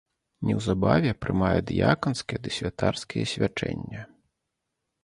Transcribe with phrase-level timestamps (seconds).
[0.51, 4.01] Неўзабаве прымае дыяканскія ды святарскія свячэння.